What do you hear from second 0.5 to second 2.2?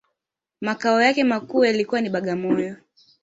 Makao yake makuu yalikuwa ni